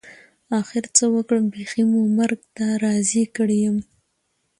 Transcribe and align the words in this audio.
اخر 0.59 0.83
څه 0.95 1.03
وکړم 1.15 1.45
بيخي 1.53 1.83
مو 1.91 2.01
مرګ 2.17 2.39
ته 2.55 2.65
راضي 2.83 3.23
کړى 3.35 3.57
يم. 3.65 3.77